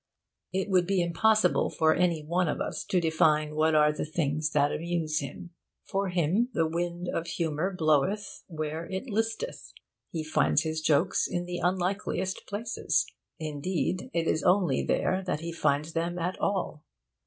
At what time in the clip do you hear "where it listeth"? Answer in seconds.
8.47-9.71